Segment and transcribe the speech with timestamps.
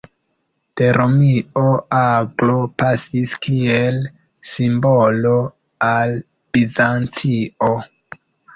[0.79, 1.63] De Romio
[1.97, 4.01] aglo pasis kiel
[4.55, 5.37] simbolo
[5.93, 6.19] al
[6.59, 7.73] Bizancio.